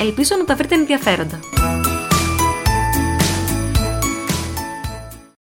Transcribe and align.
Ελπίζω 0.00 0.36
να 0.36 0.44
τα 0.44 0.56
βρείτε 0.56 0.74
ενδιαφέροντα. 0.74 1.40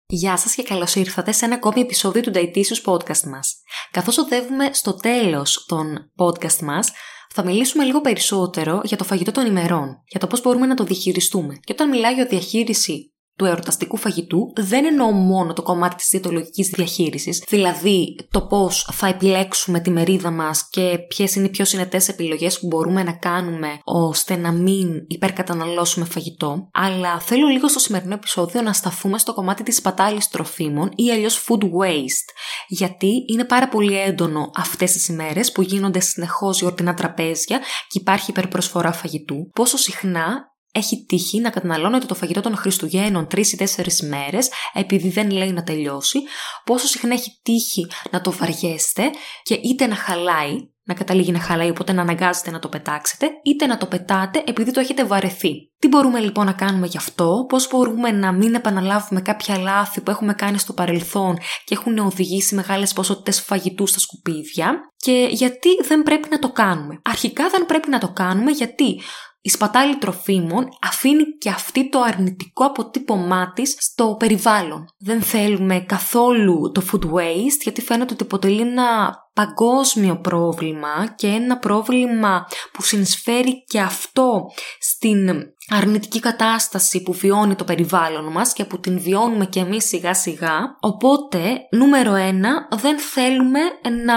Γεια 0.08 0.38
σας 0.38 0.56
και 0.56 0.64
καλώς 0.64 0.96
ήρθατε 0.96 1.32
σε 1.32 1.46
ένα 1.46 1.56
ακόμη 1.56 1.80
επεισόδιο 1.80 2.22
του 2.22 2.32
Dietitious 2.34 2.92
Podcast 2.92 3.22
μας. 3.22 3.56
Καθώς 3.92 4.18
οδεύουμε 4.18 4.70
στο 4.74 4.94
τέλος 4.94 5.66
των 5.68 6.12
podcast 6.18 6.60
μας, 6.62 6.92
θα 7.34 7.46
μιλήσουμε 7.46 7.84
λίγο 7.84 8.02
περισσότερο 8.02 8.82
για 8.84 8.98
το 8.98 9.04
φαγητό 9.04 9.32
των 9.32 9.46
ημερών, 9.46 10.04
για 10.06 10.20
το 10.20 10.28
πώς 10.28 10.42
μπορούμε 10.42 10.66
να 10.66 10.76
το 10.76 10.84
διαχειριστούμε. 10.84 11.60
Και 11.64 11.74
όταν 11.74 11.90
μιλάω 11.90 12.14
για 12.14 12.26
διαχείριση 12.26 13.14
του 13.38 13.46
εορταστικού 13.46 13.98
φαγητού 13.98 14.54
δεν 14.56 14.86
εννοώ 14.86 15.12
μόνο 15.12 15.54
το 15.54 15.62
κομμάτι 15.62 15.96
της 15.96 16.08
διαιτολογικής 16.10 16.70
διαχείρισης, 16.70 17.44
δηλαδή 17.50 18.16
το 18.32 18.42
πώς 18.42 18.90
θα 18.94 19.08
επιλέξουμε 19.08 19.80
τη 19.80 19.90
μερίδα 19.90 20.32
μας 20.32 20.70
και 20.70 20.98
ποιες 21.08 21.36
είναι 21.36 21.46
οι 21.46 21.50
πιο 21.50 21.66
συνετές 21.66 22.08
επιλογές 22.08 22.60
που 22.60 22.68
μπορούμε 22.68 23.04
να 23.04 23.12
κάνουμε 23.12 23.80
ώστε 23.84 24.36
να 24.36 24.52
μην 24.52 24.90
υπερκαταναλώσουμε 25.08 26.06
φαγητό, 26.06 26.70
αλλά 26.74 27.20
θέλω 27.20 27.48
λίγο 27.48 27.68
στο 27.68 27.80
σημερινό 27.80 28.14
επεισόδιο 28.14 28.62
να 28.62 28.74
σταθούμε 28.74 29.18
στο 29.18 29.34
κομμάτι 29.34 29.64
της 29.64 29.82
πατάλης 29.82 30.28
τροφίμων 30.28 30.92
ή 30.96 31.12
αλλιώς 31.12 31.46
food 31.48 31.64
waste, 31.64 32.30
γιατί 32.68 33.26
είναι 33.32 33.46
πάρα 33.46 33.68
πολύ 33.68 34.00
έντονο 34.00 34.50
αυτές 34.56 34.92
τις 34.92 35.08
ημέρες 35.08 35.52
που 35.52 35.62
γίνονται 35.62 36.00
συνεχώς 36.00 36.60
γιορτινά 36.60 36.94
τραπέζια 36.94 37.60
και 37.60 38.00
υπάρχει 38.00 38.30
υπερπροσφορά 38.30 38.92
φαγητού, 38.92 39.50
πόσο 39.54 39.78
συχνά 39.78 40.56
έχει 40.78 41.06
τύχει 41.08 41.40
να 41.40 41.50
καταναλώνετε 41.50 42.06
το 42.06 42.16
φαγητό 42.16 42.42
των 42.42 42.56
Χριστουγέννων 42.56 43.28
τρεις 43.28 43.52
ή 43.54 43.58
τέσσερις 43.58 44.02
μέρες, 44.02 44.50
επειδή 44.74 45.10
δεν 45.10 45.32
λέει 45.32 45.52
να 45.52 45.64
τελειώσει, 45.64 46.20
πόσο 46.64 46.88
συχνά 46.88 47.14
έχει 47.14 47.40
τύχει 47.44 47.88
να 48.12 48.22
το 48.22 48.32
βαριέστε 48.32 49.10
και 49.44 49.54
είτε 49.54 49.88
να 49.88 49.96
χαλάει, 49.96 50.56
να 50.84 50.94
καταλήγει 50.94 51.32
να 51.32 51.40
χαλάει, 51.40 51.70
οπότε 51.70 51.92
να 51.94 52.02
αναγκάζετε 52.02 52.52
να 52.52 52.60
το 52.60 52.70
πετάξετε, 52.70 53.30
είτε 53.44 53.66
να 53.66 53.78
το 53.78 53.86
πετάτε 53.86 54.44
επειδή 54.46 54.72
το 54.72 54.80
έχετε 54.80 55.06
βαρεθεί. 55.06 55.54
Τι 55.80 55.88
μπορούμε 55.88 56.20
λοιπόν 56.20 56.46
να 56.46 56.54
κάνουμε 56.54 56.88
γι' 56.88 56.98
αυτό, 56.98 57.46
πώς 57.50 57.68
μπορούμε 57.68 58.12
να 58.12 58.32
μην 58.32 58.54
επαναλάβουμε 58.56 59.22
κάποια 59.22 59.58
λάθη 59.58 60.02
που 60.02 60.12
έχουμε 60.12 60.34
κάνει 60.34 60.58
στο 60.58 60.74
παρελθόν 60.74 61.38
και 61.66 61.76
έχουν 61.76 61.98
οδηγήσει 61.98 62.56
μεγάλες 62.56 62.94
ποσότητες 62.94 63.42
φαγητού 63.42 63.88
στα 63.88 64.00
σκουπίδια; 64.00 64.80
Και 64.98 65.28
γιατί 65.32 65.70
δεν 65.88 66.04
πρέπει 66.04 66.28
να 66.32 66.40
το 66.40 66.52
κάνουμε; 66.52 67.00
Αρχικά 67.04 67.50
δεν 67.50 67.66
πρέπει 67.66 67.90
να 67.90 68.00
το 68.00 68.12
κάνουμε 68.14 68.52
γιατί 68.52 69.02
η 69.48 69.50
σπατάλη 69.50 69.98
τροφίμων 69.98 70.68
αφήνει 70.82 71.24
και 71.24 71.50
αυτή 71.50 71.90
το 71.90 72.02
αρνητικό 72.02 72.66
αποτύπωμά 72.66 73.52
της 73.56 73.76
στο 73.80 74.16
περιβάλλον. 74.20 74.86
Δεν 74.98 75.22
θέλουμε 75.22 75.80
καθόλου 75.80 76.72
το 76.74 76.82
food 76.92 77.06
waste 77.06 77.62
γιατί 77.64 77.82
φαίνεται 77.82 78.14
ότι 78.14 78.24
αποτελεί 78.24 78.62
ένα 78.62 79.16
παγκόσμιο 79.38 80.18
πρόβλημα 80.18 81.14
και 81.16 81.28
ένα 81.28 81.58
πρόβλημα 81.58 82.48
που 82.72 82.84
συνεισφέρει 82.84 83.64
και 83.64 83.80
αυτό 83.80 84.52
στην 84.80 85.30
αρνητική 85.70 86.20
κατάσταση 86.20 87.04
που 87.04 87.14
βιώνει 87.14 87.56
το 87.56 87.64
περιβάλλον 87.64 88.32
μας 88.32 88.54
και 88.54 88.66
που 88.66 88.80
την 88.80 89.00
βιώνουμε 89.00 89.46
και 89.46 89.60
εμείς 89.60 89.88
σιγά 89.88 90.14
σιγά. 90.14 90.78
Οπότε, 90.80 91.68
νούμερο 91.72 92.16
ένα, 92.16 92.68
δεν 92.76 93.00
θέλουμε 93.00 93.60
να 94.06 94.16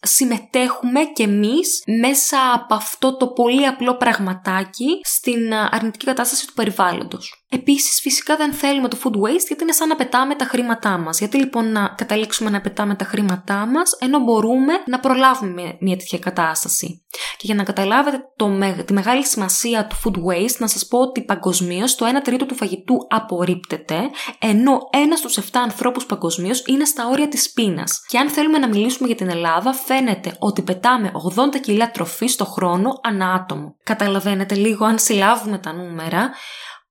συμμετέχουμε 0.00 1.00
και 1.12 1.22
εμείς 1.22 1.82
μέσα 2.00 2.38
από 2.54 2.74
αυτό 2.74 3.16
το 3.16 3.26
πολύ 3.26 3.66
απλό 3.66 3.96
πραγματάκι 3.96 5.00
στην 5.02 5.54
αρνητική 5.70 6.04
κατάσταση 6.04 6.46
του 6.46 6.52
περιβάλλοντος. 6.52 7.39
Επίσης 7.52 8.00
φυσικά 8.00 8.36
δεν 8.36 8.52
θέλουμε 8.52 8.88
το 8.88 8.98
food 9.04 9.16
waste 9.16 9.46
γιατί 9.46 9.62
είναι 9.62 9.72
σαν 9.72 9.88
να 9.88 9.96
πετάμε 9.96 10.34
τα 10.34 10.44
χρήματά 10.44 10.98
μας. 10.98 11.18
Γιατί 11.18 11.36
λοιπόν 11.36 11.72
να 11.72 11.94
καταλήξουμε 11.96 12.50
να 12.50 12.60
πετάμε 12.60 12.94
τα 12.94 13.04
χρήματά 13.04 13.66
μας 13.66 13.96
ενώ 14.00 14.18
μπορούμε 14.18 14.72
να 14.86 15.00
προλάβουμε 15.00 15.76
μια 15.80 15.96
τέτοια 15.96 16.18
κατάσταση. 16.18 17.04
Και 17.10 17.46
για 17.46 17.54
να 17.54 17.62
καταλάβετε 17.62 18.20
το, 18.36 18.58
τη 18.84 18.92
μεγάλη 18.92 19.26
σημασία 19.26 19.86
του 19.86 19.96
food 20.04 20.16
waste 20.16 20.56
να 20.58 20.66
σας 20.66 20.86
πω 20.86 20.98
ότι 20.98 21.22
παγκοσμίως 21.22 21.94
το 21.94 22.06
1 22.06 22.08
τρίτο 22.24 22.46
του 22.46 22.54
φαγητού 22.54 22.96
απορρίπτεται 23.08 24.00
ενώ 24.38 24.78
ένας 24.90 25.18
στους 25.18 25.38
7 25.38 25.42
ανθρώπους 25.52 26.06
παγκοσμίως 26.06 26.62
είναι 26.66 26.84
στα 26.84 27.08
όρια 27.08 27.28
της 27.28 27.52
πείνας. 27.52 28.02
Και 28.06 28.18
αν 28.18 28.28
θέλουμε 28.28 28.58
να 28.58 28.68
μιλήσουμε 28.68 29.06
για 29.06 29.16
την 29.16 29.28
Ελλάδα 29.28 29.72
φαίνεται 29.72 30.36
ότι 30.38 30.62
πετάμε 30.62 31.12
80 31.36 31.60
κιλά 31.60 31.90
τροφή 31.90 32.26
στο 32.26 32.44
χρόνο 32.44 33.00
ανά 33.02 33.32
άτομο. 33.32 33.74
Καταλαβαίνετε 33.82 34.54
λίγο 34.54 34.84
αν 34.84 34.98
συλλάβουμε 34.98 35.58
τα 35.58 35.72
νούμερα 35.72 36.30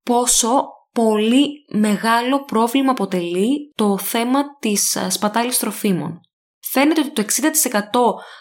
πόσο 0.10 0.68
πολύ 0.92 1.48
μεγάλο 1.76 2.44
πρόβλημα 2.44 2.92
αποτελεί 2.92 3.74
το 3.76 3.98
θέμα 3.98 4.58
της 4.60 4.96
ε, 4.96 5.10
σπατάλης 5.10 5.58
τροφίμων. 5.58 6.20
Φαίνεται 6.60 7.00
ότι 7.00 7.12
το 7.12 7.22
60% 7.22 7.26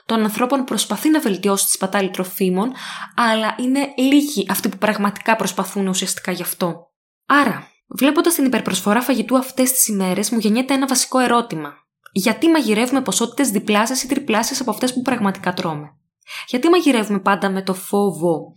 των 0.07 0.23
ανθρώπων 0.23 0.65
προσπαθεί 0.65 1.11
να 1.11 1.21
βελτιώσει 1.21 1.65
τη 1.65 1.73
σπατάλη 1.73 2.11
τροφίμων, 2.11 2.73
αλλά 3.17 3.55
είναι 3.59 3.93
λίγοι 3.97 4.47
αυτοί 4.51 4.69
που 4.69 4.79
πραγματικά 4.79 5.37
προσπαθούν 5.37 5.87
ουσιαστικά 5.87 6.33
γι' 6.33 6.43
αυτό. 6.43 6.91
Άρα, 7.27 7.69
βλέποντας 7.89 8.35
την 8.35 8.45
υπερπροσφορά 8.45 9.01
φαγητού 9.01 9.37
αυτές 9.37 9.73
τις 9.73 9.89
ημέρες, 9.89 10.31
μου 10.31 10.39
γεννιέται 10.39 10.75
ένα 10.75 10.87
βασικό 10.87 11.19
ερώτημα. 11.19 11.73
Γιατί 12.13 12.49
μαγειρεύουμε 12.49 13.03
ποσότητες 13.03 13.51
διπλάσιες 13.51 14.03
ή 14.03 14.07
τριπλάσιες 14.07 14.61
από 14.61 14.71
αυτές 14.71 14.95
που 14.95 15.03
πραγματικά 15.03 15.53
τρώμε; 15.53 15.87
Γιατί 16.49 16.69
μαγειρεύουμε 16.69 17.21
πάντα 17.21 17.51
με 17.51 17.63
το 17.63 17.75
φόβο 17.75 18.55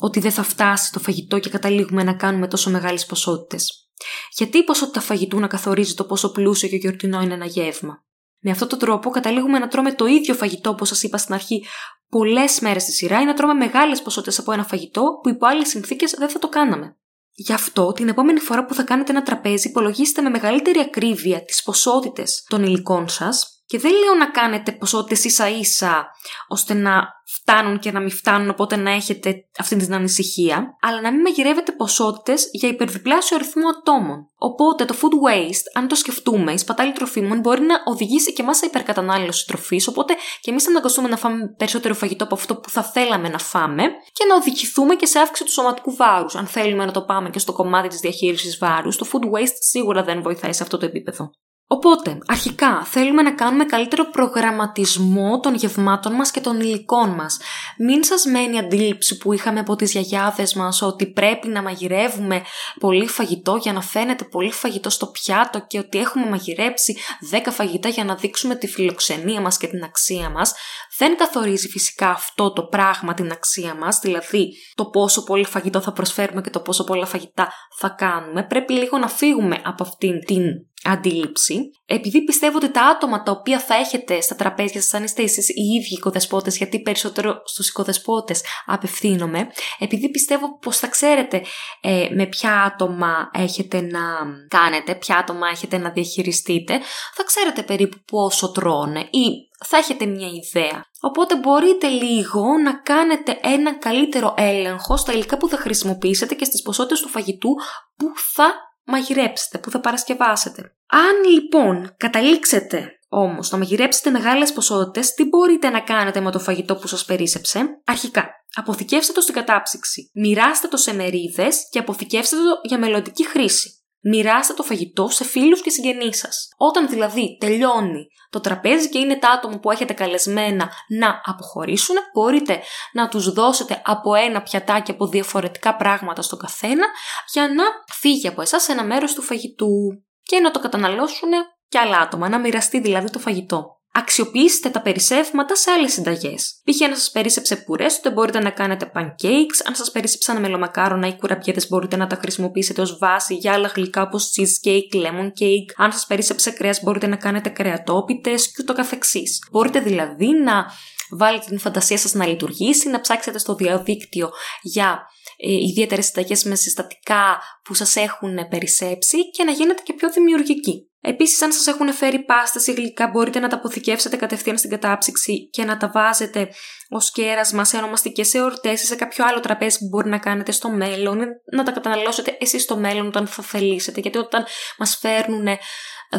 ότι 0.00 0.20
δεν 0.20 0.32
θα 0.32 0.42
φτάσει 0.42 0.92
το 0.92 1.00
φαγητό 1.00 1.38
και 1.38 1.48
καταλήγουμε 1.48 2.02
να 2.02 2.14
κάνουμε 2.14 2.48
τόσο 2.48 2.70
μεγάλες 2.70 3.06
ποσότητες. 3.06 3.88
Γιατί 4.36 4.58
η 4.58 4.64
ποσότητα 4.64 5.00
φαγητού 5.00 5.38
να 5.38 5.46
καθορίζει 5.46 5.94
το 5.94 6.04
πόσο 6.04 6.32
πλούσιο 6.32 6.68
και 6.68 6.76
γιορτινό 6.76 7.20
είναι 7.20 7.34
ένα 7.34 7.46
γεύμα; 7.46 8.04
Με 8.40 8.50
αυτόν 8.50 8.68
τον 8.68 8.78
τρόπο 8.78 9.10
καταλήγουμε 9.10 9.58
να 9.58 9.68
τρώμε 9.68 9.92
το 9.92 10.06
ίδιο 10.06 10.34
φαγητό, 10.34 10.70
όπως 10.70 10.88
σας 10.88 11.02
είπα 11.02 11.18
στην 11.18 11.34
αρχή, 11.34 11.64
πολλές 12.08 12.60
μέρες 12.60 12.82
στη 12.82 12.92
σειρά 12.92 13.20
ή 13.20 13.24
να 13.24 13.34
τρώμε 13.34 13.54
μεγάλες 13.54 14.02
ποσότητες 14.02 14.38
από 14.38 14.52
ένα 14.52 14.64
φαγητό 14.64 15.02
που 15.22 15.28
υπό 15.28 15.46
άλλες 15.46 15.68
συνθήκες 15.68 16.14
δεν 16.18 16.28
θα 16.28 16.38
το 16.38 16.48
κάναμε. 16.48 16.96
Γι' 17.32 17.52
αυτό, 17.52 17.92
την 17.92 18.08
επόμενη 18.08 18.40
φορά 18.40 18.64
που 18.64 18.74
θα 18.74 18.82
κάνετε 18.82 19.10
ένα 19.10 19.22
τραπέζι, 19.22 19.68
υπολογίστε 19.68 20.22
με 20.22 20.30
μεγαλύτερη 20.30 20.78
ακρίβεια 20.78 21.44
τις 21.44 21.62
ποσότητες 21.62 22.44
των 22.48 22.62
υλικών 22.62 23.08
σας 23.08 23.59
και 23.70 23.78
δεν 23.78 23.92
λέω 23.92 24.14
να 24.14 24.30
κάνετε 24.30 24.72
ποσότητες 24.72 25.24
ίσα 25.24 25.48
ίσα 25.48 26.06
ώστε 26.48 26.74
να 26.74 27.08
φτάνουν 27.26 27.78
και 27.78 27.92
να 27.92 28.00
μην 28.00 28.10
φτάνουν, 28.10 28.50
οπότε 28.50 28.76
να 28.76 28.90
έχετε 28.90 29.34
αυτή 29.58 29.76
την 29.76 29.94
ανησυχία, 29.94 30.76
αλλά 30.80 31.00
να 31.00 31.12
μην 31.12 31.20
μαγειρεύετε 31.20 31.72
ποσότητες 31.72 32.48
για 32.52 32.68
υπερδιπλάσιο 32.68 33.36
αριθμό 33.36 33.68
ατόμων. 33.68 34.30
Οπότε 34.36 34.84
το 34.84 34.94
food 35.00 35.28
waste, 35.28 35.64
αν 35.74 35.88
το 35.88 35.94
σκεφτούμε, 35.94 36.52
η 36.52 36.58
σπατάλη 36.58 36.92
τροφίμων 36.92 37.40
μπορεί 37.40 37.60
να 37.60 37.74
οδηγήσει 37.84 38.32
και 38.32 38.42
εμάς 38.42 38.56
σε 38.56 38.66
υπερκατανάλωση 38.66 39.46
τροφής, 39.46 39.86
οπότε 39.86 40.14
και 40.40 40.50
εμείς 40.50 40.62
θα 40.62 40.70
αναγκαστούμε 40.70 41.08
να 41.08 41.16
φάμε 41.16 41.54
περισσότερο 41.56 41.94
φαγητό 41.94 42.24
από 42.24 42.34
αυτό 42.34 42.56
που 42.56 42.70
θα 42.70 42.82
θέλαμε 42.82 43.28
να 43.28 43.38
φάμε 43.38 43.82
και 44.12 44.24
να 44.28 44.34
οδηγηθούμε 44.34 44.94
και 44.94 45.06
σε 45.06 45.18
αύξηση 45.18 45.44
του 45.44 45.52
σωματικού 45.52 45.96
βάρους. 45.96 46.34
Αν 46.34 46.46
θέλουμε 46.46 46.84
να 46.84 46.92
το 46.92 47.02
πάμε 47.02 47.30
και 47.30 47.38
στο 47.38 47.52
κομμάτι 47.52 47.88
της 47.88 48.00
διαχείρισης 48.00 48.58
βάρους, 48.58 48.96
το 48.96 49.06
food 49.12 49.24
waste 49.24 49.56
σίγουρα 49.58 50.02
δεν 50.02 50.22
βοηθάει 50.22 50.52
σε 50.52 50.62
αυτό 50.62 50.78
το 50.78 50.86
επίπεδο. 50.86 51.30
Οπότε, 51.72 52.18
αρχικά 52.26 52.84
θέλουμε 52.84 53.22
να 53.22 53.34
κάνουμε 53.34 53.64
καλύτερο 53.64 54.10
προγραμματισμό 54.10 55.40
των 55.40 55.54
γευμάτων 55.54 56.12
μας 56.12 56.30
και 56.30 56.40
των 56.40 56.60
υλικών 56.60 57.10
μας. 57.10 57.38
Μην 57.78 58.04
σας 58.04 58.24
μένει 58.24 58.58
αντίληψη 58.58 59.16
που 59.16 59.32
είχαμε 59.32 59.60
από 59.60 59.76
τις 59.76 59.92
γιαγιάδες 59.92 60.54
μας 60.54 60.82
ότι 60.82 61.06
πρέπει 61.06 61.48
να 61.48 61.62
μαγειρεύουμε 61.62 62.42
πολύ 62.80 63.06
φαγητό 63.06 63.56
για 63.56 63.72
να 63.72 63.80
φαίνεται 63.80 64.24
πολύ 64.24 64.52
φαγητό 64.52 64.90
στο 64.90 65.06
πιάτο 65.06 65.64
και 65.66 65.78
ότι 65.78 65.98
έχουμε 65.98 66.28
μαγειρέψει 66.28 66.96
10 67.30 67.36
φαγητά 67.50 67.88
για 67.88 68.04
να 68.04 68.14
δείξουμε 68.14 68.54
τη 68.54 68.66
φιλοξενία 68.66 69.40
μας 69.40 69.56
και 69.56 69.66
την 69.66 69.82
αξία 69.82 70.30
μας. 70.30 70.54
Δεν 70.98 71.16
καθορίζει 71.16 71.68
φυσικά 71.68 72.10
αυτό 72.10 72.52
το 72.52 72.62
πράγμα 72.62 73.14
την 73.14 73.30
αξία 73.30 73.74
μας, 73.74 73.98
δηλαδή 73.98 74.52
το 74.74 74.84
πόσο 74.84 75.24
πολύ 75.24 75.44
φαγητό 75.44 75.80
θα 75.80 75.92
προσφέρουμε 75.92 76.40
και 76.40 76.50
το 76.50 76.60
πόσο 76.60 76.84
πολλά 76.84 77.06
φαγητά 77.06 77.52
θα 77.78 77.88
κάνουμε. 77.88 78.42
Πρέπει 78.42 78.72
λίγο 78.72 78.98
να 78.98 79.08
φύγουμε 79.08 79.60
από 79.64 79.82
αυτήν 79.82 80.24
την 80.24 80.42
αντίληψη, 80.84 81.70
επειδή 81.86 82.24
πιστεύω 82.24 82.56
ότι 82.56 82.70
τα 82.70 82.82
άτομα 82.82 83.22
τα 83.22 83.32
οποία 83.32 83.60
θα 83.60 83.74
έχετε 83.74 84.20
στα 84.20 84.34
τραπέζια 84.34 84.80
σας, 84.80 84.94
αν 84.94 85.04
είστε 85.04 85.22
εσείς 85.22 85.48
οι 85.48 85.62
ίδιοι 85.78 85.94
οικοδεσπότες, 85.94 86.56
γιατί 86.56 86.80
περισσότερο 86.82 87.42
στους 87.44 87.68
οικοδεσπότες 87.68 88.42
απευθύνομαι, 88.66 89.46
επειδή 89.78 90.10
πιστεύω 90.10 90.58
πως 90.58 90.76
θα 90.76 90.86
ξέρετε 90.86 91.42
ε, 91.80 92.08
με 92.14 92.26
ποια 92.26 92.62
άτομα 92.62 93.30
έχετε 93.32 93.80
να 93.80 94.00
κάνετε, 94.48 94.94
ποια 94.94 95.16
άτομα 95.16 95.48
έχετε 95.48 95.78
να 95.78 95.90
διαχειριστείτε, 95.90 96.80
θα 97.14 97.24
ξέρετε 97.24 97.62
περίπου 97.62 97.96
πόσο 98.12 98.50
τρώνε 98.50 99.00
ή 99.00 99.48
θα 99.66 99.76
έχετε 99.76 100.06
μια 100.06 100.28
ιδέα. 100.28 100.84
Οπότε 101.00 101.36
μπορείτε 101.36 101.88
λίγο 101.88 102.44
να 102.64 102.72
κάνετε 102.72 103.38
ένα 103.42 103.74
καλύτερο 103.74 104.34
έλεγχο 104.36 104.96
στα 104.96 105.12
υλικά 105.12 105.36
που 105.36 105.48
θα 105.48 105.56
χρησιμοποιήσετε 105.56 106.34
και 106.34 106.44
στις 106.44 106.62
ποσότητες 106.62 107.00
του 107.00 107.08
φαγητού 107.08 107.54
που 107.96 108.06
θα 108.34 108.69
μαγειρέψετε, 108.84 109.58
που 109.58 109.70
θα 109.70 109.80
παρασκευάσετε. 109.80 110.74
Αν 110.86 111.32
λοιπόν 111.32 111.94
καταλήξετε 111.96 112.94
όμως 113.08 113.50
να 113.50 113.58
μαγειρέψετε 113.58 114.10
μεγάλες 114.10 114.52
ποσότητες, 114.52 115.14
τι 115.14 115.24
μπορείτε 115.24 115.70
να 115.70 115.80
κάνετε 115.80 116.20
με 116.20 116.30
το 116.30 116.38
φαγητό 116.38 116.76
που 116.76 116.86
σας 116.86 117.04
περίσεψε; 117.04 117.80
Αρχικά, 117.84 118.30
αποθηκεύστε 118.54 119.12
το 119.12 119.20
στην 119.20 119.34
κατάψυξη. 119.34 120.10
Μοιράστε 120.14 120.68
το 120.68 120.76
σε 120.76 120.94
μερίδες 120.94 121.68
και 121.70 121.78
αποθηκεύστε 121.78 122.36
το 122.36 122.42
για 122.62 122.78
μελλοντική 122.78 123.26
χρήση. 123.26 123.79
Μοιράστε 124.02 124.54
το 124.54 124.62
φαγητό 124.62 125.08
σε 125.08 125.24
φίλους 125.24 125.62
και 125.62 125.70
συγγενείς 125.70 126.18
σας. 126.18 126.48
Όταν 126.56 126.88
δηλαδή 126.88 127.36
τελειώνει 127.40 128.06
το 128.30 128.40
τραπέζι 128.40 128.88
και 128.88 128.98
είναι 128.98 129.18
τα 129.18 129.30
άτομα 129.30 129.58
που 129.58 129.70
έχετε 129.70 129.92
καλεσμένα 129.92 130.70
να 130.98 131.20
αποχωρήσουν, 131.24 131.96
μπορείτε 132.14 132.60
να 132.92 133.08
τους 133.08 133.32
δώσετε 133.32 133.82
από 133.84 134.14
ένα 134.14 134.42
πιατάκι 134.42 134.90
από 134.90 135.06
διαφορετικά 135.06 135.76
πράγματα 135.76 136.22
στον 136.22 136.38
καθένα 136.38 136.86
για 137.32 137.48
να 137.48 137.64
φύγει 137.92 138.28
από 138.28 138.42
εσάς 138.42 138.68
ένα 138.68 138.84
μέρος 138.84 139.14
του 139.14 139.22
φαγητού 139.22 140.02
και 140.22 140.38
να 140.38 140.50
το 140.50 140.60
καταναλώσουν 140.60 141.30
και 141.68 141.78
άλλα 141.78 141.98
άτομα, 141.98 142.28
να 142.28 142.38
μοιραστεί 142.38 142.80
δηλαδή 142.80 143.10
το 143.10 143.18
φαγητό. 143.18 143.79
Αξιοποιήστε 143.92 144.68
τα 144.68 144.82
περισσεύματα 144.82 145.56
σε 145.56 145.70
άλλες 145.70 145.92
συνταγές. 145.92 146.60
Π.χ. 146.64 146.82
αν 146.82 146.96
σας 146.96 147.10
περίσεψε 147.10 147.56
πουρές, 147.56 147.96
τότε 147.96 148.10
μπορείτε 148.14 148.38
να 148.38 148.50
κάνετε 148.50 148.90
pancakes. 148.94 149.58
Αν 149.64 149.74
σας 149.74 149.90
περίσεψαν 149.90 150.40
μελομακάρονα 150.40 151.06
ή 151.06 151.16
κουραμπιέτες, 151.16 151.68
μπορείτε 151.68 151.96
να 151.96 152.06
τα 152.06 152.16
χρησιμοποιήσετε 152.16 152.80
ως 152.80 152.98
βάση 152.98 153.34
για 153.34 153.52
άλλα 153.52 153.72
γλυκά 153.74 154.02
όπως 154.02 154.32
cheesecake, 154.36 154.96
lemon 154.96 155.26
cake. 155.26 155.72
Αν 155.76 155.92
σας 155.92 156.06
περίσεψε 156.06 156.50
κρέας, 156.50 156.82
μπορείτε 156.82 157.06
να 157.06 157.16
κάνετε 157.16 157.48
κρεατόπιτες 157.48 158.46
και 158.46 158.58
ούτω 158.60 158.72
καθεξής. 158.72 159.38
Μπορείτε 159.50 159.80
δηλαδή 159.80 160.26
να 160.26 160.66
βάλετε 161.10 161.44
την 161.48 161.58
φαντασία 161.58 161.98
σας 161.98 162.14
να 162.14 162.26
λειτουργήσει, 162.26 162.88
να 162.88 163.00
ψάξετε 163.00 163.38
στο 163.38 163.54
διαδίκτυο 163.54 164.30
για 164.62 165.02
ε, 165.36 165.52
ιδιαίτερες 165.52 166.06
συνταγές 166.06 166.44
με 166.44 166.54
συστατικά 166.54 167.38
που 167.64 167.74
σας 167.74 167.96
έχουν 167.96 168.48
περισσέψει 168.48 169.30
και 169.30 169.44
να 169.44 169.52
γίνετε 169.52 169.82
και 169.82 169.92
πιο 169.92 170.10
δημιουργικοί. 170.10 170.89
Επίσης, 171.02 171.42
αν 171.42 171.52
σας 171.52 171.66
έχουν 171.66 171.92
φέρει 171.92 172.24
πάστε 172.24 172.72
ή 172.72 172.74
γλυκά, 172.74 173.08
μπορείτε 173.08 173.38
να 173.38 173.48
τα 173.48 173.56
αποθηκεύσετε 173.56 174.16
κατευθείαν 174.16 174.58
στην 174.58 174.70
κατάψυξη 174.70 175.48
και 175.50 175.64
να 175.64 175.76
τα 175.76 175.90
βάζετε 175.94 176.48
ως 176.88 177.10
κέρασμα 177.10 177.64
σε 177.64 177.76
ονομαστικές 177.76 178.34
εορτές 178.34 178.82
ή 178.82 178.86
σε 178.86 178.94
κάποιο 178.94 179.24
άλλο 179.26 179.40
τραπέζι 179.40 179.78
που 179.78 179.88
μπορεί 179.88 180.08
να 180.08 180.18
κάνετε 180.18 180.52
στο 180.52 180.70
μέλλον, 180.70 181.18
να 181.52 181.62
τα 181.62 181.70
καταναλώσετε 181.70 182.36
εσείς 182.40 182.62
στο 182.62 182.76
μέλλον 182.76 183.06
όταν 183.06 183.26
θα 183.26 183.42
θελήσετε. 183.42 184.00
Γιατί 184.00 184.18
όταν 184.18 184.44
μας 184.78 184.96
φέρνουν 184.96 185.46
10 185.46 186.18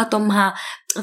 άτομα 0.00 0.52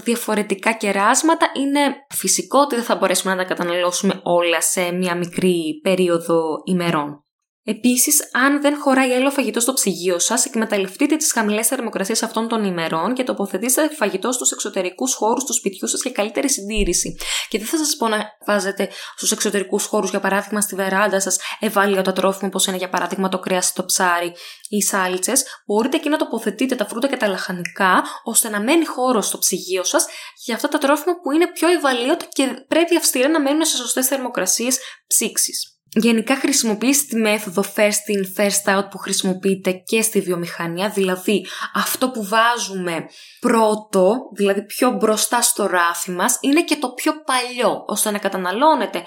διαφορετικά 0.04 0.74
κεράσματα, 0.74 1.52
είναι 1.54 1.80
φυσικό 2.16 2.60
ότι 2.60 2.76
δεν 2.76 2.84
θα 2.84 2.96
μπορέσουμε 2.96 3.34
να 3.34 3.42
τα 3.42 3.48
καταναλώσουμε 3.48 4.20
όλα 4.24 4.62
σε 4.62 4.92
μια 4.92 5.16
μικρή 5.16 5.80
περίοδο 5.84 6.42
ημερών. 6.66 7.24
Επίσης, 7.64 8.30
αν 8.34 8.62
δεν 8.62 8.78
χωράει 8.78 9.12
άλλο 9.12 9.32
φαγητό 9.32 9.60
στο 9.60 9.74
ψυγείο 9.74 10.20
σας, 10.20 10.46
εκμεταλλευτείτε 10.46 11.16
τις 11.16 11.32
χαμηλές 11.32 11.68
θερμοκρασίες 11.68 12.24
αυτών 12.24 12.48
των 12.48 12.64
ημερών 12.64 13.14
και 13.14 13.24
τοποθετήστε 13.24 13.90
φαγητό 13.96 14.32
στους 14.32 14.52
εξωτερικούς 14.52 15.14
χώρους 15.14 15.44
του 15.44 15.54
σπιτιού 15.54 15.88
σας 15.88 16.02
για 16.02 16.12
καλύτερη 16.12 16.50
συντήρηση. 16.50 17.18
Και 17.50 17.58
δεν 17.58 17.68
θα 17.68 17.78
σας 17.78 17.96
πω 17.96 18.08
να 18.08 18.26
βάζετε 18.46 18.90
στους 19.16 19.32
εξωτερικούς 19.32 19.86
χώρους, 19.86 20.10
για 20.10 20.20
παράδειγμα 20.20 20.62
στη 20.62 20.76
βεράντα 20.76 21.20
σας, 21.20 21.38
ευάλωτα 21.60 22.14
τρόφιμα 22.14 22.48
όπως 22.48 22.66
είναι 22.66 22.78
για 22.78 22.90
παράδειγμα 22.90 23.30
το 23.30 23.40
κρέας 23.40 23.74
το 23.74 23.86
ψάρι 23.86 24.28
ή 24.70 24.78
οι 24.78 24.82
σάλτσε. 24.82 25.34
Μπορείτε 25.66 25.98
εκεί 25.98 26.10
να 26.10 26.18
τοποθετείτε 26.18 26.76
τα 26.76 26.86
φρούτα 26.86 27.08
και 27.08 27.18
τα 27.18 27.28
λαχανικά, 27.28 28.04
ώστε 28.24 28.50
να 28.50 28.62
μένει 28.62 28.86
χώρος 28.86 29.28
στο 29.28 29.38
ψυγείο 29.38 29.84
σας 29.84 30.06
για 30.46 30.56
αυτά 30.56 30.68
τα 30.68 30.78
τρόφιμα 30.78 31.14
που 31.22 31.32
είναι 31.32 31.52
πιο 31.52 31.68
ευαλείωτα 31.68 32.26
και 32.32 32.66
πρέπει 32.68 32.96
αυστηρά 32.96 33.30
να 33.30 33.42
μένουν 33.42 33.66
σε 33.66 33.76
σωστές 33.76 34.08
θερμοκρασίες 34.08 34.78
ψήξης. 35.08 35.79
Γενικά 35.94 36.36
χρησιμοποιείς 36.36 37.06
τη 37.06 37.16
μέθοδο 37.16 37.64
first 37.76 37.82
in, 38.14 38.42
first 38.42 38.78
out 38.78 38.90
που 38.90 38.98
χρησιμοποιείται 38.98 39.72
και 39.72 40.02
στη 40.02 40.22
βιομηχανία, 40.22 40.90
δηλαδή 40.90 41.46
αυτό 41.74 42.12
που 42.12 42.26
βάζουμε 42.26 43.06
πρώτο, 43.40 44.16
δηλαδή 44.36 44.66
πιο 44.66 44.92
μπροστά 44.92 45.42
στο 45.42 45.66
ράφι 45.66 46.12
μας, 46.12 46.38
είναι 46.42 46.64
και 46.64 46.76
το 46.76 46.90
πιο 46.94 47.14
παλιό, 47.24 47.84
ώστε 47.88 48.12
να 48.12 48.18
καταναλώνετε 48.18 49.04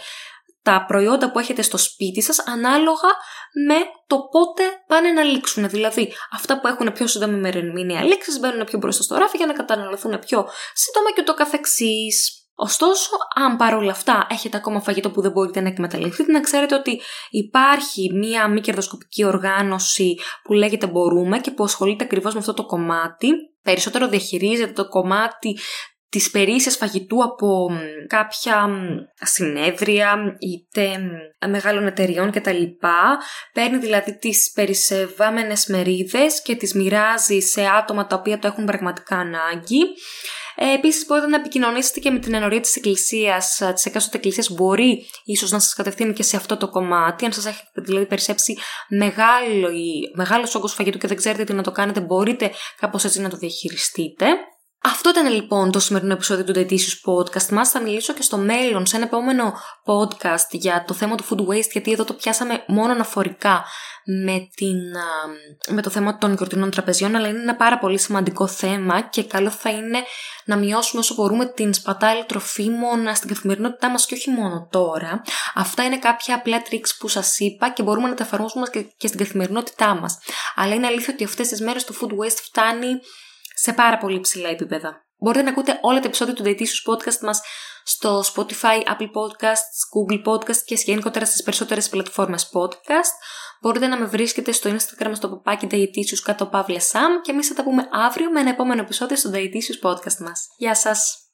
τα 0.62 0.84
προϊόντα 0.88 1.30
που 1.30 1.38
έχετε 1.38 1.62
στο 1.62 1.76
σπίτι 1.76 2.22
σας 2.22 2.38
ανάλογα 2.46 3.08
με 3.66 3.74
το 4.06 4.16
πότε 4.30 4.62
πάνε 4.86 5.10
να 5.10 5.22
λήξουν. 5.22 5.68
Δηλαδή, 5.68 6.12
αυτά 6.32 6.60
που 6.60 6.66
έχουν 6.66 6.92
πιο 6.92 7.06
σύντομη 7.06 7.36
ημερομηνία 7.36 8.04
λήξης 8.04 8.38
μπαίνουν 8.38 8.64
πιο 8.64 8.78
μπροστά 8.78 9.02
στο 9.02 9.16
ράφι 9.16 9.36
για 9.36 9.46
να 9.46 9.52
καταναλωθούν 9.52 10.18
πιο 10.18 10.48
σύντομα 10.74 11.12
και 11.14 11.22
το 11.22 11.34
καθεξής. 11.34 12.41
Ωστόσο, 12.54 13.10
αν 13.34 13.56
παρόλα 13.56 13.90
αυτά 13.90 14.26
έχετε 14.30 14.56
ακόμα 14.56 14.80
φαγητό 14.80 15.10
που 15.10 15.20
δεν 15.20 15.30
μπορείτε 15.30 15.60
να 15.60 15.68
εκμεταλλευτείτε, 15.68 16.32
να 16.32 16.40
ξέρετε 16.40 16.74
ότι 16.74 17.00
υπάρχει 17.30 18.10
μία 18.14 18.48
μη 18.48 18.60
κερδοσκοπική 18.60 19.24
οργάνωση 19.24 20.18
που 20.42 20.52
λέγεται 20.52 20.86
Μπορούμε 20.86 21.38
και 21.38 21.50
που 21.50 21.64
ασχολείται 21.64 22.04
ακριβώς 22.04 22.32
με 22.32 22.38
αυτό 22.38 22.54
το 22.54 22.66
κομμάτι. 22.66 23.28
Περισσότερο 23.62 24.08
διαχειρίζεται 24.08 24.72
το 24.72 24.88
κομμάτι 24.88 25.58
της 26.12 26.30
περίσσιας 26.30 26.76
φαγητού 26.76 27.22
από 27.22 27.70
κάποια 28.06 28.68
συνέδρια 29.20 30.36
είτε 30.38 30.98
μεγάλων 31.48 31.86
εταιριών 31.86 32.30
κτλ. 32.30 32.62
Παίρνει 33.52 33.78
δηλαδή 33.78 34.18
τις 34.18 34.52
περισσευάμενες 34.54 35.66
μερίδες 35.66 36.42
και 36.42 36.56
τις 36.56 36.74
μοιράζει 36.74 37.40
σε 37.40 37.66
άτομα 37.66 38.06
τα 38.06 38.16
οποία 38.16 38.38
το 38.38 38.46
έχουν 38.46 38.64
πραγματικά 38.64 39.16
ανάγκη 39.16 39.82
ε, 40.56 40.74
Επίσης, 40.74 41.06
μπορείτε 41.06 41.26
να 41.26 41.36
επικοινωνήσετε 41.36 42.00
και 42.00 42.10
με 42.10 42.18
την 42.18 42.34
ενορία 42.34 42.60
της 42.60 42.76
Εκκλησίας, 42.76 43.60
ε, 43.60 43.72
της 43.72 43.84
εκάστοτε 43.84 44.16
Εκκλησίας, 44.16 44.50
μπορεί 44.50 45.06
ίσως 45.24 45.50
να 45.50 45.58
σας 45.58 45.74
κατευθύνει 45.74 46.12
και 46.12 46.22
σε 46.22 46.36
αυτό 46.36 46.56
το 46.56 46.68
κομμάτι. 46.68 47.24
Αν 47.24 47.32
σας 47.32 47.46
έχετε 47.46 47.70
δηλαδή 47.74 48.06
περισσέψει 48.06 48.58
μεγάλο, 48.88 49.68
μεγάλος 50.14 50.54
όγκος 50.54 50.72
φαγητού 50.74 50.98
και 50.98 51.06
δεν 51.06 51.16
ξέρετε 51.16 51.44
τι 51.44 51.52
να 51.52 51.62
το 51.62 51.70
κάνετε, 51.70 52.00
μπορείτε 52.00 52.50
κάπως 52.80 53.04
έτσι 53.04 53.20
να 53.20 53.28
το 53.28 53.36
διαχειριστείτε. 53.36 54.26
Αυτό 54.84 55.10
ήταν 55.10 55.32
λοιπόν 55.32 55.70
το 55.72 55.78
σημερινό 55.78 56.12
επεισόδιο 56.12 56.44
του 56.44 56.52
Dietitious 56.56 57.10
Podcast 57.10 57.48
μας. 57.48 57.70
Θα 57.70 57.80
μιλήσω 57.80 58.12
και 58.12 58.22
στο 58.22 58.36
μέλλον 58.36 58.86
σε 58.86 58.96
ένα 58.96 59.04
επόμενο 59.04 59.52
podcast 59.84 60.48
για 60.50 60.84
το 60.86 60.94
θέμα 60.94 61.16
του 61.16 61.24
food 61.30 61.48
waste, 61.48 61.70
γιατί 61.72 61.92
εδώ 61.92 62.04
το 62.04 62.12
πιάσαμε 62.12 62.64
μόνο 62.66 62.92
αναφορικά 62.92 63.64
με, 64.04 64.48
την, 64.54 64.76
με 65.68 65.82
το 65.82 65.90
θέμα 65.90 66.18
των 66.18 66.34
γιορτινών 66.34 66.70
τραπεζιών, 66.70 67.16
αλλά 67.16 67.28
είναι 67.28 67.40
ένα 67.40 67.56
πάρα 67.56 67.78
πολύ 67.78 67.98
σημαντικό 67.98 68.46
θέμα 68.46 69.00
και 69.00 69.24
καλό 69.24 69.50
θα 69.50 69.70
είναι 69.70 70.02
να 70.44 70.56
μειώσουμε 70.56 71.00
όσο 71.00 71.14
μπορούμε 71.14 71.46
την 71.46 71.74
σπατάλη 71.74 72.24
τροφίμων 72.24 73.14
στην 73.14 73.28
καθημερινότητά 73.28 73.90
μας 73.90 74.06
και 74.06 74.14
όχι 74.14 74.30
μόνο 74.30 74.68
τώρα. 74.70 75.22
Αυτά 75.54 75.84
είναι 75.84 75.98
κάποια 75.98 76.34
απλά 76.34 76.62
tricks 76.70 76.96
που 76.98 77.08
σας 77.08 77.38
είπα 77.38 77.70
και 77.70 77.82
μπορούμε 77.82 78.08
να 78.08 78.14
τα 78.14 78.24
εφαρμόσουμε 78.24 78.66
και 78.96 79.06
στην 79.06 79.18
καθημερινότητά 79.18 79.94
μας. 79.94 80.18
Αλλά 80.54 80.74
είναι 80.74 80.86
αλήθεια 80.86 81.12
ότι 81.14 81.24
αυτές 81.24 81.48
τις 81.48 81.60
μέρες 81.60 81.84
το 81.84 81.94
food 82.00 82.10
waste 82.10 82.38
φτάνει 82.42 83.00
σε 83.54 83.72
πάρα 83.72 83.98
πολύ 83.98 84.20
ψηλά 84.20 84.48
επίπεδα. 84.48 85.06
Μπορείτε 85.18 85.44
να 85.44 85.50
ακούτε 85.50 85.78
όλα 85.82 86.00
τα 86.00 86.06
επεισόδια 86.06 86.34
του 86.34 86.42
Daitisius 86.46 86.92
Podcast 86.92 87.18
μας 87.20 87.40
στο 87.84 88.22
Spotify, 88.34 88.82
Apple 88.86 89.10
Podcasts, 89.18 89.78
Google 89.94 90.22
Podcasts 90.24 90.62
και 90.64 90.74
γενικότερα 90.74 91.24
στις 91.24 91.42
περισσότερες 91.42 91.88
πλατφόρμες 91.88 92.50
podcast. 92.52 93.12
Μπορείτε 93.60 93.86
να 93.86 93.98
με 93.98 94.04
βρίσκετε 94.04 94.52
στο 94.52 94.70
Instagram 94.70 95.10
στο 95.12 95.28
παπάκι 95.28 95.66
Daitisius 95.70 96.20
κάτω 96.24 96.46
παύλα 96.46 96.78
Sam 96.78 97.20
και 97.22 97.30
εμείς 97.30 97.48
θα 97.48 97.54
τα 97.54 97.62
πούμε 97.62 97.88
αύριο 97.92 98.30
με 98.30 98.40
ένα 98.40 98.50
επόμενο 98.50 98.80
επεισόδιο 98.80 99.16
στο 99.16 99.30
Daitisius 99.32 99.88
Podcast 99.88 100.16
μας. 100.18 100.46
Γεια 100.56 100.74
σας! 100.74 101.21